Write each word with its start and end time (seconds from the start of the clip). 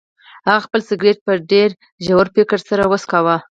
هغه 0.47 0.61
خپل 0.65 0.81
سګرټ 0.89 1.17
په 1.25 1.33
ډیر 1.51 1.69
ژور 2.05 2.25
فکر 2.35 2.59
سره 2.69 2.83
وڅکاوه. 2.91 3.35